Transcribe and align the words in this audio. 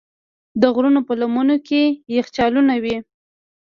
د 0.61 0.63
غرونو 0.75 1.01
په 1.07 1.13
لمنو 1.19 1.57
کې 1.67 1.81
یخچالونه 2.17 2.73
وي. 2.83 2.97